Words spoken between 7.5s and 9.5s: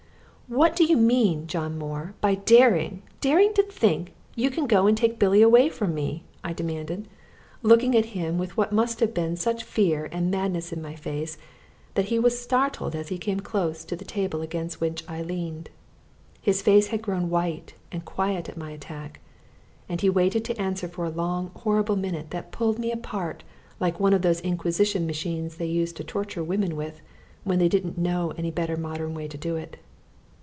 looking at him with what must have been